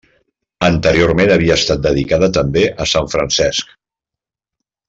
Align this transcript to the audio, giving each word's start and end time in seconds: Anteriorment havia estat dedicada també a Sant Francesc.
Anteriorment 0.67 1.33
havia 1.35 1.57
estat 1.61 1.83
dedicada 1.85 2.31
també 2.39 2.65
a 2.87 2.91
Sant 2.95 3.13
Francesc. 3.15 3.75